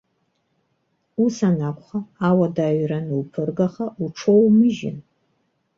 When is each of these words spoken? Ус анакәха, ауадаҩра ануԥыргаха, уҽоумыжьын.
Ус 1.23 1.35
анакәха, 1.49 1.99
ауадаҩра 2.27 2.97
ануԥыргаха, 3.01 3.85
уҽоумыжьын. 4.03 4.97